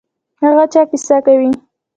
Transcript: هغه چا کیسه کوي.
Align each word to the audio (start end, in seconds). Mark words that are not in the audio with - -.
هغه 0.41 0.63
چا 0.73 0.81
کیسه 0.89 1.17
کوي. 1.25 1.51